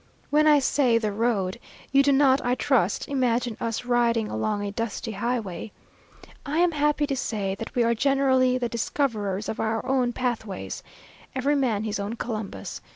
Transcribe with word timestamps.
When 0.31 0.47
I 0.47 0.57
say 0.57 0.97
the 0.97 1.11
road 1.11 1.59
you 1.91 2.01
do 2.01 2.11
not, 2.11 2.43
I 2.43 2.55
trust, 2.55 3.07
imagine 3.07 3.55
us 3.61 3.85
riding 3.85 4.29
along 4.29 4.65
a 4.65 4.71
dusty 4.71 5.11
highway. 5.11 5.71
I 6.43 6.57
am 6.57 6.71
happy 6.71 7.05
to 7.05 7.15
say 7.15 7.53
that 7.59 7.75
we 7.75 7.83
are 7.83 7.93
generally 7.93 8.57
the 8.57 8.67
discoverers 8.67 9.47
of 9.47 9.59
our 9.59 9.85
own 9.85 10.11
pathways. 10.11 10.81
Every 11.35 11.53
man 11.55 11.83
his 11.83 11.99
own 11.99 12.15
Columbus. 12.15 12.81